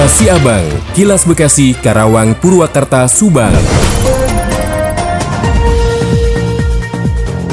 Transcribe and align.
Kilas 0.00 0.16
Siabang, 0.16 0.66
Kilas 0.96 1.22
Bekasi, 1.28 1.76
Karawang, 1.76 2.32
Purwakarta, 2.32 3.04
Subang. 3.04 3.52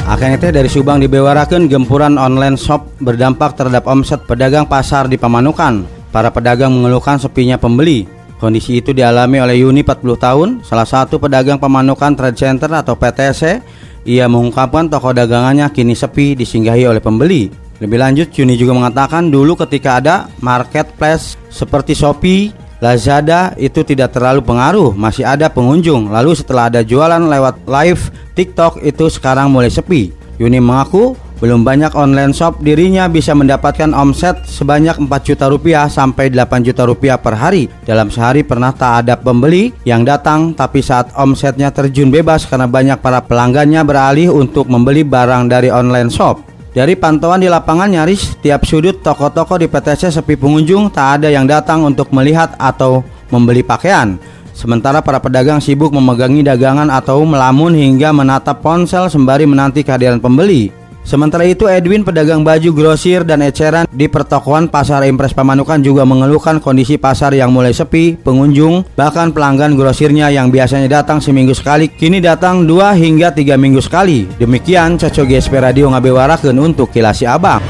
Akan 0.08 0.32
itu 0.32 0.48
dari 0.48 0.72
Subang 0.72 1.04
dibewarakan 1.04 1.68
gempuran 1.68 2.16
online 2.16 2.56
shop 2.56 2.88
berdampak 3.04 3.52
terhadap 3.60 3.84
omset 3.92 4.24
pedagang 4.24 4.64
pasar 4.64 5.12
di 5.12 5.20
Pamanukan. 5.20 5.84
Para 6.16 6.32
pedagang 6.32 6.72
mengeluhkan 6.72 7.20
sepinya 7.20 7.60
pembeli. 7.60 8.08
Kondisi 8.40 8.80
itu 8.80 8.96
dialami 8.96 9.44
oleh 9.44 9.68
Yuni 9.68 9.84
40 9.84 10.16
tahun, 10.16 10.50
salah 10.64 10.88
satu 10.88 11.20
pedagang 11.20 11.60
Pamanukan 11.60 12.16
Trade 12.16 12.40
Center 12.40 12.72
atau 12.72 12.96
PTC. 12.96 13.60
Ia 14.08 14.32
mengungkapkan 14.32 14.88
toko 14.88 15.12
dagangannya 15.12 15.68
kini 15.76 16.00
sepi 16.00 16.40
disinggahi 16.40 16.88
oleh 16.88 17.04
pembeli. 17.04 17.67
Lebih 17.78 17.98
lanjut, 18.02 18.28
Yuni 18.34 18.58
juga 18.58 18.74
mengatakan 18.74 19.30
dulu 19.30 19.54
ketika 19.54 20.02
ada 20.02 20.16
marketplace 20.42 21.38
seperti 21.54 21.94
Shopee, 21.94 22.50
Lazada 22.78 23.58
itu 23.58 23.82
tidak 23.82 24.14
terlalu 24.14 24.46
pengaruh, 24.46 24.94
masih 24.94 25.26
ada 25.26 25.50
pengunjung. 25.50 26.14
Lalu 26.14 26.38
setelah 26.38 26.70
ada 26.70 26.86
jualan 26.86 27.22
lewat 27.22 27.66
live 27.66 28.02
TikTok 28.38 28.86
itu 28.86 29.10
sekarang 29.10 29.50
mulai 29.50 29.70
sepi. 29.70 30.14
Yuni 30.38 30.62
mengaku 30.62 31.18
belum 31.38 31.62
banyak 31.62 31.94
online 31.94 32.34
shop 32.34 32.66
dirinya 32.66 33.06
bisa 33.06 33.38
mendapatkan 33.38 33.94
omset 33.94 34.42
sebanyak 34.50 34.98
4 35.06 35.10
juta 35.22 35.46
rupiah 35.46 35.86
sampai 35.86 36.34
8 36.34 36.66
juta 36.66 36.82
rupiah 36.90 37.18
per 37.22 37.38
hari. 37.38 37.70
Dalam 37.86 38.10
sehari 38.10 38.42
pernah 38.42 38.74
tak 38.74 39.06
ada 39.06 39.14
pembeli 39.22 39.70
yang 39.86 40.02
datang 40.02 40.58
tapi 40.58 40.82
saat 40.82 41.14
omsetnya 41.14 41.70
terjun 41.70 42.10
bebas 42.10 42.50
karena 42.50 42.66
banyak 42.66 42.98
para 43.06 43.22
pelanggannya 43.22 43.86
beralih 43.86 44.34
untuk 44.34 44.66
membeli 44.66 45.06
barang 45.06 45.46
dari 45.46 45.70
online 45.70 46.10
shop. 46.10 46.57
Dari 46.78 46.94
pantauan 46.94 47.42
di 47.42 47.50
lapangan 47.50 47.90
nyaris 47.90 48.38
tiap 48.38 48.62
sudut 48.62 49.02
toko-toko 49.02 49.58
di 49.58 49.66
PTC 49.66 50.14
sepi 50.14 50.38
pengunjung 50.38 50.94
tak 50.94 51.18
ada 51.18 51.34
yang 51.34 51.50
datang 51.50 51.82
untuk 51.82 52.14
melihat 52.14 52.54
atau 52.62 53.02
membeli 53.34 53.66
pakaian. 53.66 54.22
Sementara 54.54 55.02
para 55.02 55.18
pedagang 55.18 55.58
sibuk 55.58 55.90
memegangi 55.90 56.46
dagangan 56.46 56.94
atau 56.94 57.26
melamun 57.26 57.74
hingga 57.74 58.14
menatap 58.14 58.62
ponsel 58.62 59.10
sembari 59.10 59.50
menanti 59.50 59.82
kehadiran 59.82 60.22
pembeli. 60.22 60.70
Sementara 61.08 61.48
itu 61.48 61.72
Edwin 61.72 62.04
pedagang 62.04 62.44
baju 62.44 62.76
grosir 62.76 63.24
dan 63.24 63.40
eceran 63.40 63.88
di 63.88 64.12
pertokoan 64.12 64.68
Pasar 64.68 65.08
Impres 65.08 65.32
Pamanukan 65.32 65.80
juga 65.80 66.04
mengeluhkan 66.04 66.60
kondisi 66.60 67.00
pasar 67.00 67.32
yang 67.32 67.56
mulai 67.56 67.72
sepi, 67.72 68.20
pengunjung, 68.20 68.84
bahkan 69.00 69.32
pelanggan 69.32 69.80
grosirnya 69.80 70.28
yang 70.28 70.52
biasanya 70.52 71.00
datang 71.00 71.24
seminggu 71.24 71.56
sekali 71.56 71.88
kini 71.88 72.20
datang 72.20 72.68
dua 72.68 72.92
hingga 72.92 73.32
tiga 73.32 73.56
minggu 73.56 73.80
sekali. 73.80 74.28
Demikian 74.36 75.00
Cocok 75.00 75.32
GSP 75.32 75.64
Radio 75.64 75.88
ngabewarakeun 75.96 76.60
untuk 76.60 76.92
Kilasi 76.92 77.24
Abang. 77.24 77.64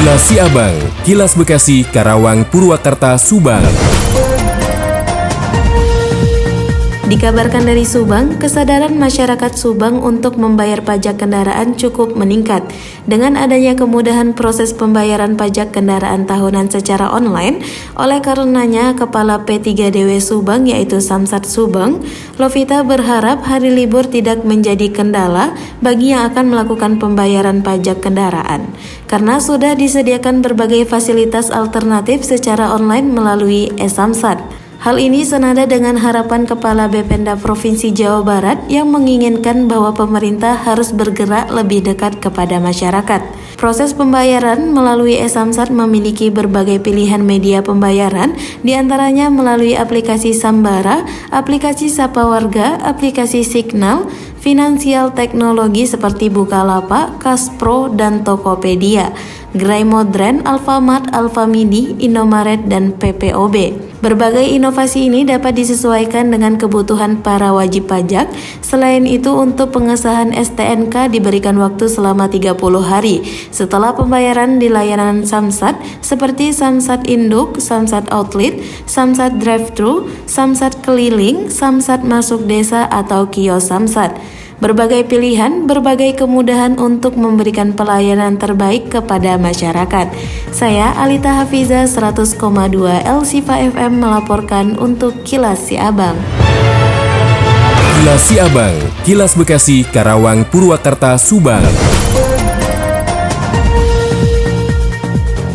Kilas 0.00 0.26
Siabang, 0.26 0.74
Kilas 1.06 1.38
Bekasi, 1.38 1.86
Karawang, 1.86 2.42
Purwakarta, 2.50 3.14
Subang. 3.14 3.62
Dikabarkan 7.10 7.66
dari 7.66 7.82
Subang, 7.82 8.38
kesadaran 8.38 8.94
masyarakat 8.94 9.58
Subang 9.58 9.98
untuk 9.98 10.38
membayar 10.38 10.78
pajak 10.78 11.18
kendaraan 11.18 11.74
cukup 11.74 12.14
meningkat. 12.14 12.62
Dengan 13.02 13.34
adanya 13.34 13.74
kemudahan 13.74 14.30
proses 14.30 14.70
pembayaran 14.70 15.34
pajak 15.34 15.74
kendaraan 15.74 16.30
tahunan 16.30 16.70
secara 16.70 17.10
online, 17.10 17.66
oleh 17.98 18.22
karenanya 18.22 18.94
Kepala 18.94 19.42
P3DW 19.42 20.22
Subang 20.22 20.70
yaitu 20.70 21.02
Samsat 21.02 21.50
Subang, 21.50 21.98
Lovita 22.38 22.86
berharap 22.86 23.42
hari 23.42 23.74
libur 23.74 24.06
tidak 24.06 24.46
menjadi 24.46 24.86
kendala 24.94 25.50
bagi 25.82 26.14
yang 26.14 26.30
akan 26.30 26.46
melakukan 26.54 27.02
pembayaran 27.02 27.66
pajak 27.66 28.06
kendaraan. 28.06 28.70
Karena 29.10 29.42
sudah 29.42 29.74
disediakan 29.74 30.46
berbagai 30.46 30.86
fasilitas 30.86 31.50
alternatif 31.50 32.22
secara 32.22 32.70
online 32.70 33.10
melalui 33.10 33.66
e-Samsat. 33.82 34.59
Hal 34.80 34.96
ini 34.96 35.20
senada 35.28 35.68
dengan 35.68 36.00
harapan 36.00 36.48
Kepala 36.48 36.88
Bpenda 36.88 37.36
Provinsi 37.36 37.92
Jawa 37.92 38.24
Barat 38.24 38.64
yang 38.72 38.88
menginginkan 38.88 39.68
bahwa 39.68 39.92
pemerintah 39.92 40.56
harus 40.56 40.88
bergerak 40.96 41.52
lebih 41.52 41.84
dekat 41.84 42.16
kepada 42.16 42.56
masyarakat. 42.56 43.20
Proses 43.60 43.92
pembayaran 43.92 44.72
melalui 44.72 45.20
e-Samsat 45.20 45.68
memiliki 45.68 46.32
berbagai 46.32 46.80
pilihan 46.80 47.20
media 47.20 47.60
pembayaran, 47.60 48.32
di 48.64 48.72
antaranya 48.72 49.28
melalui 49.28 49.76
aplikasi 49.76 50.32
Sambara, 50.32 51.04
aplikasi 51.28 51.92
Sapa 51.92 52.24
Warga, 52.24 52.80
aplikasi 52.80 53.44
Signal, 53.44 54.08
finansial 54.40 55.12
teknologi 55.12 55.84
seperti 55.84 56.32
Bukalapak, 56.32 57.20
Kaspro, 57.20 57.92
dan 57.92 58.24
Tokopedia. 58.24 59.12
Gerai 59.50 59.82
Modern, 59.82 60.46
Alfamart, 60.46 61.10
Alfamidi, 61.10 61.98
Indomaret, 61.98 62.70
dan 62.70 62.94
PPOB. 62.94 63.90
Berbagai 63.98 64.46
inovasi 64.46 65.10
ini 65.10 65.26
dapat 65.26 65.58
disesuaikan 65.58 66.30
dengan 66.30 66.54
kebutuhan 66.54 67.18
para 67.18 67.50
wajib 67.50 67.90
pajak. 67.90 68.30
Selain 68.62 69.02
itu, 69.10 69.34
untuk 69.34 69.74
pengesahan 69.74 70.30
STNK 70.30 71.10
diberikan 71.10 71.58
waktu 71.58 71.90
selama 71.90 72.30
30 72.30 72.54
hari 72.80 73.26
setelah 73.50 73.90
pembayaran 73.92 74.62
di 74.62 74.70
layanan 74.70 75.26
Samsat 75.26 75.76
seperti 75.98 76.54
Samsat 76.54 77.10
Induk, 77.10 77.58
Samsat 77.58 78.06
Outlet, 78.14 78.54
Samsat 78.86 79.42
Drive-Thru, 79.42 80.06
Samsat 80.30 80.78
Keliling, 80.86 81.50
Samsat 81.50 82.06
Masuk 82.06 82.46
Desa 82.46 82.86
atau 82.86 83.26
Kios 83.26 83.66
Samsat. 83.66 84.29
Berbagai 84.60 85.08
pilihan, 85.08 85.64
berbagai 85.64 86.20
kemudahan 86.20 86.76
untuk 86.76 87.16
memberikan 87.16 87.72
pelayanan 87.72 88.36
terbaik 88.36 88.92
kepada 88.92 89.40
masyarakat. 89.40 90.12
Saya 90.52 90.92
Alita 91.00 91.32
Hafiza 91.40 91.88
100,2 91.88 92.36
El 93.00 93.24
Sifa 93.24 93.56
FM 93.56 94.04
melaporkan 94.04 94.76
untuk 94.76 95.24
Kilas 95.24 95.64
Si 95.64 95.80
Abang. 95.80 96.12
Kilas 98.00 98.20
Siabang, 98.28 98.76
Kilas 99.04 99.32
Bekasi, 99.32 99.80
Karawang, 99.88 100.44
Purwakarta, 100.44 101.16
Subang. 101.16 101.64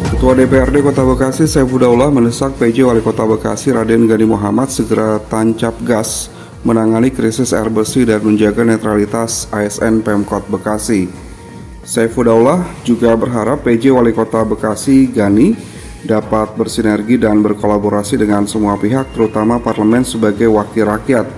Ketua 0.10 0.34
DPRD 0.34 0.82
Kota 0.82 1.06
Bekasi 1.06 1.46
Saifuddaullah 1.46 2.10
mendesak 2.10 2.58
PJ 2.58 2.82
Wali 2.90 3.06
Kota 3.06 3.22
Bekasi 3.26 3.70
Raden 3.70 4.10
Gani 4.10 4.26
Muhammad 4.26 4.74
segera 4.74 5.22
tancap 5.30 5.78
gas 5.86 6.34
menangani 6.66 7.14
krisis 7.14 7.54
air 7.54 7.70
bersih 7.70 8.10
dan 8.10 8.26
menjaga 8.26 8.66
netralitas 8.66 9.46
ASN 9.54 10.02
Pemkot 10.02 10.50
Bekasi. 10.50 11.06
Saifuddaullah 11.86 12.66
juga 12.82 13.14
berharap 13.14 13.62
PJ 13.62 13.94
Wali 13.94 14.10
Kota 14.10 14.42
Bekasi 14.42 15.06
Gani 15.06 15.54
dapat 16.02 16.58
bersinergi 16.58 17.22
dan 17.22 17.46
berkolaborasi 17.46 18.18
dengan 18.18 18.50
semua 18.50 18.74
pihak 18.82 19.14
terutama 19.14 19.62
parlemen 19.62 20.02
sebagai 20.02 20.50
wakil 20.50 20.90
rakyat. 20.90 21.30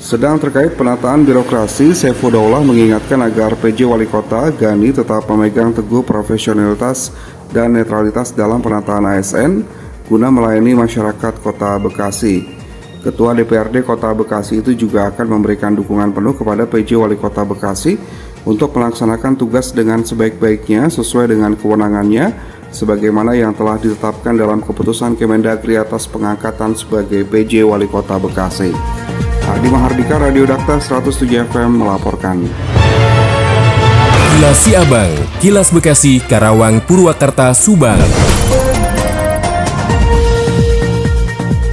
Sedang 0.00 0.40
terkait 0.40 0.72
penataan 0.76 1.28
birokrasi, 1.28 1.92
Saifuddaullah 1.92 2.64
mengingatkan 2.64 3.20
agar 3.20 3.60
PJ 3.60 3.84
Wali 3.84 4.08
Kota 4.08 4.48
Gani 4.56 4.88
tetap 4.96 5.28
memegang 5.28 5.76
teguh 5.76 6.00
profesionalitas 6.00 7.12
dan 7.52 7.76
netralitas 7.76 8.32
dalam 8.32 8.64
penataan 8.64 9.04
ASN 9.04 9.60
guna 10.08 10.32
melayani 10.32 10.72
masyarakat 10.72 11.44
Kota 11.44 11.76
Bekasi. 11.76 12.55
Ketua 13.06 13.38
DPRD 13.38 13.86
Kota 13.86 14.10
Bekasi 14.10 14.66
itu 14.66 14.74
juga 14.74 15.06
akan 15.14 15.38
memberikan 15.38 15.70
dukungan 15.78 16.10
penuh 16.10 16.34
kepada 16.34 16.66
PJ 16.66 16.98
Wali 16.98 17.14
Kota 17.14 17.46
Bekasi 17.46 17.94
untuk 18.42 18.74
melaksanakan 18.74 19.38
tugas 19.38 19.70
dengan 19.70 20.02
sebaik-baiknya 20.02 20.90
sesuai 20.90 21.30
dengan 21.30 21.54
kewenangannya 21.54 22.34
sebagaimana 22.74 23.38
yang 23.38 23.54
telah 23.54 23.78
ditetapkan 23.78 24.34
dalam 24.34 24.58
keputusan 24.58 25.14
Kemendagri 25.14 25.78
atas 25.78 26.10
pengangkatan 26.10 26.74
sebagai 26.74 27.22
PJ 27.22 27.62
Wali 27.62 27.86
Kota 27.86 28.18
Bekasi. 28.18 28.74
Adi 29.46 29.68
Mahardika 29.70 30.18
Radio 30.18 30.42
Dakta 30.42 30.82
107 30.82 31.46
FM 31.46 31.86
melaporkan. 31.86 32.42
Kilas 34.34 34.58
Siabang, 34.66 35.14
Kilas 35.38 35.70
Bekasi, 35.70 36.18
Karawang, 36.26 36.82
Purwakarta, 36.82 37.54
Subang. 37.54 38.02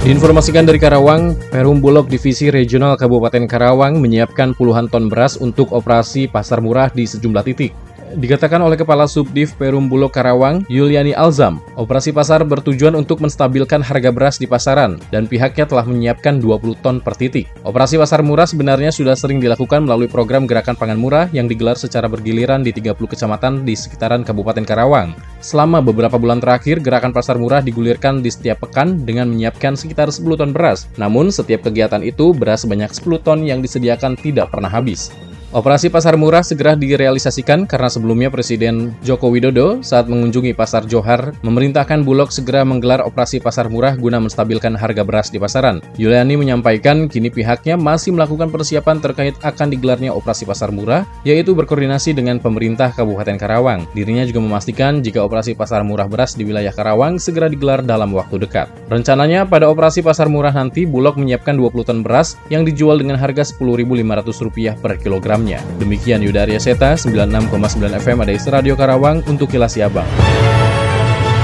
Diinformasikan 0.04 0.68
dari 0.68 0.76
Karawang, 0.76 1.32
Perum 1.48 1.80
Bulog 1.80 2.12
Divisi 2.12 2.52
Regional 2.52 2.92
Kabupaten 2.92 3.48
Karawang 3.48 4.04
menyiapkan 4.04 4.52
puluhan 4.52 4.84
ton 4.92 5.08
beras 5.08 5.40
untuk 5.40 5.72
operasi 5.72 6.28
pasar 6.28 6.60
murah 6.60 6.92
di 6.92 7.08
sejumlah 7.08 7.40
titik. 7.40 7.72
Dikatakan 8.14 8.62
oleh 8.62 8.78
Kepala 8.78 9.10
Subdiv 9.10 9.58
Perum 9.58 9.90
Bulog 9.90 10.14
Karawang, 10.14 10.62
Yuliani 10.70 11.10
Alzam, 11.18 11.58
operasi 11.74 12.14
pasar 12.14 12.46
bertujuan 12.46 12.94
untuk 12.94 13.18
menstabilkan 13.18 13.82
harga 13.82 14.14
beras 14.14 14.38
di 14.38 14.46
pasaran 14.46 15.02
dan 15.10 15.26
pihaknya 15.26 15.66
telah 15.66 15.82
menyiapkan 15.82 16.38
20 16.38 16.78
ton 16.78 17.02
per 17.02 17.18
titik. 17.18 17.50
Operasi 17.66 17.98
pasar 17.98 18.22
murah 18.22 18.46
sebenarnya 18.46 18.94
sudah 18.94 19.18
sering 19.18 19.42
dilakukan 19.42 19.82
melalui 19.82 20.06
program 20.06 20.46
Gerakan 20.46 20.78
Pangan 20.78 20.94
Murah 20.94 21.26
yang 21.34 21.50
digelar 21.50 21.74
secara 21.74 22.06
bergiliran 22.06 22.62
di 22.62 22.70
30 22.70 22.94
kecamatan 22.94 23.66
di 23.66 23.74
sekitaran 23.74 24.22
Kabupaten 24.22 24.62
Karawang. 24.62 25.18
Selama 25.42 25.82
beberapa 25.82 26.14
bulan 26.14 26.38
terakhir, 26.38 26.78
Gerakan 26.86 27.10
Pasar 27.10 27.34
Murah 27.34 27.66
digulirkan 27.66 28.22
di 28.22 28.30
setiap 28.30 28.62
pekan 28.62 29.02
dengan 29.02 29.26
menyiapkan 29.26 29.74
sekitar 29.74 30.14
10 30.14 30.38
ton 30.38 30.54
beras. 30.54 30.86
Namun, 31.02 31.34
setiap 31.34 31.66
kegiatan 31.66 32.06
itu 32.06 32.30
beras 32.30 32.62
sebanyak 32.62 32.94
10 32.94 33.26
ton 33.26 33.42
yang 33.42 33.58
disediakan 33.58 34.14
tidak 34.14 34.54
pernah 34.54 34.70
habis. 34.70 35.10
Operasi 35.54 35.86
pasar 35.86 36.18
murah 36.18 36.42
segera 36.42 36.74
direalisasikan 36.74 37.70
karena 37.70 37.86
sebelumnya 37.86 38.26
Presiden 38.26 38.90
Joko 39.06 39.30
Widodo 39.30 39.86
saat 39.86 40.10
mengunjungi 40.10 40.50
Pasar 40.50 40.82
Johar 40.82 41.30
memerintahkan 41.46 42.02
Bulog 42.02 42.34
segera 42.34 42.66
menggelar 42.66 43.06
operasi 43.06 43.38
pasar 43.38 43.70
murah 43.70 43.94
guna 43.94 44.18
menstabilkan 44.18 44.74
harga 44.74 45.06
beras 45.06 45.30
di 45.30 45.38
pasaran. 45.38 45.78
Yuliani 45.94 46.34
menyampaikan 46.34 47.06
kini 47.06 47.30
pihaknya 47.30 47.78
masih 47.78 48.10
melakukan 48.10 48.50
persiapan 48.50 48.98
terkait 48.98 49.38
akan 49.46 49.70
digelarnya 49.70 50.10
operasi 50.10 50.42
pasar 50.42 50.74
murah, 50.74 51.06
yaitu 51.22 51.54
berkoordinasi 51.54 52.18
dengan 52.18 52.42
pemerintah 52.42 52.90
Kabupaten 52.90 53.38
Karawang. 53.38 53.86
Dirinya 53.94 54.26
juga 54.26 54.42
memastikan 54.42 55.06
jika 55.06 55.22
operasi 55.22 55.54
pasar 55.54 55.86
murah 55.86 56.10
beras 56.10 56.34
di 56.34 56.42
wilayah 56.42 56.74
Karawang 56.74 57.22
segera 57.22 57.46
digelar 57.46 57.86
dalam 57.86 58.10
waktu 58.10 58.42
dekat. 58.42 58.66
Rencananya 58.90 59.46
pada 59.46 59.70
operasi 59.70 60.02
pasar 60.02 60.26
murah 60.26 60.50
nanti 60.50 60.82
Bulog 60.82 61.14
menyiapkan 61.14 61.54
20 61.54 61.86
ton 61.86 62.02
beras 62.02 62.34
yang 62.50 62.66
dijual 62.66 62.98
dengan 62.98 63.14
harga 63.22 63.46
Rp10.500 63.54 64.82
per 64.82 64.98
kilogram 64.98 65.43
programnya. 65.44 65.60
Demikian 65.76 66.20
Yudaria 66.24 66.60
Seta, 66.60 66.96
96,9 66.96 68.00
FM 68.00 68.16
Adais 68.24 68.44
Radio 68.48 68.74
Karawang 68.74 69.20
untuk 69.28 69.52
Kilas 69.52 69.76
Siabang. 69.76 70.08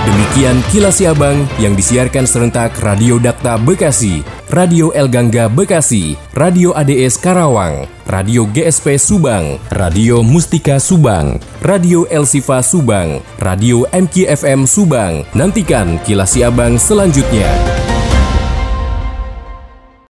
Demikian 0.01 0.59
Kilas 0.73 0.97
Siabang 0.97 1.45
yang 1.61 1.77
disiarkan 1.77 2.25
serentak 2.25 2.73
Radio 2.81 3.21
Dakta 3.21 3.61
Bekasi, 3.61 4.25
Radio 4.49 4.91
El 4.97 5.13
Gangga 5.13 5.47
Bekasi, 5.53 6.17
Radio 6.33 6.73
ADS 6.73 7.21
Karawang, 7.21 7.85
Radio 8.09 8.49
GSP 8.49 8.97
Subang, 8.97 9.61
Radio 9.71 10.25
Mustika 10.25 10.81
Subang, 10.81 11.37
Radio 11.61 12.09
El 12.09 12.25
Sifa 12.25 12.65
Subang, 12.65 13.21
Radio 13.39 13.85
MKFM 13.93 14.65
Subang. 14.65 15.23
Nantikan 15.37 16.01
Kilas 16.03 16.33
Siabang 16.33 16.81
selanjutnya. 16.81 17.80